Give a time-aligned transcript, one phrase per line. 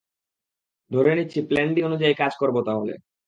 [0.91, 2.93] ধরে নিচ্ছি, plan D অনুযায়ী কাজ করব তাহলে।